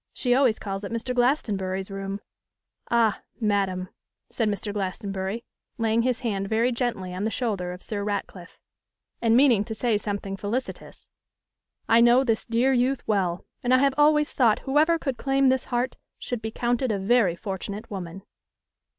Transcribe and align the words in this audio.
She 0.13 0.33
always 0.33 0.57
calls 0.57 0.83
it 0.83 0.91
Mr. 0.91 1.13
Glastonbury's 1.13 1.91
room.' 1.91 2.21
'Ah! 2.89 3.21
madam,' 3.39 3.89
said 4.31 4.49
Mr. 4.49 4.73
Glastonbury, 4.73 5.43
laying 5.77 6.01
his 6.01 6.21
hand 6.21 6.47
very 6.49 6.71
gently 6.71 7.13
on 7.13 7.23
the 7.23 7.29
shoulder 7.29 7.71
of 7.71 7.83
Sir 7.83 8.03
Ratcliffe, 8.03 8.57
and 9.21 9.37
meaning 9.37 9.63
to 9.63 9.75
say 9.75 9.99
something 9.99 10.37
felicitous, 10.37 11.07
'I 11.87 12.01
know 12.01 12.23
this 12.23 12.45
dear 12.45 12.73
youth 12.73 13.07
well; 13.07 13.45
and 13.61 13.75
I 13.75 13.77
have 13.77 13.93
always 13.95 14.33
thought 14.33 14.61
whoever 14.65 14.97
could 14.97 15.17
claim 15.19 15.49
this 15.49 15.65
heart 15.65 15.97
should 16.17 16.41
be 16.41 16.49
counted 16.49 16.91
a 16.91 16.97
very 16.97 17.35
fortunate 17.35 17.91
woman. 17.91 18.23